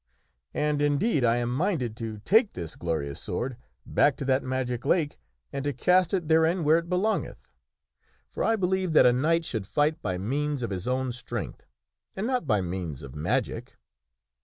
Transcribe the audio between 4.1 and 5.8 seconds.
to that magic lake and to